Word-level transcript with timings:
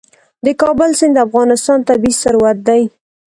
د 0.45 0.47
کابل 0.61 0.91
سیند 0.99 1.13
د 1.17 1.23
افغانستان 1.27 1.79
طبعي 1.87 2.13
ثروت 2.21 2.57
دی. 2.67 2.81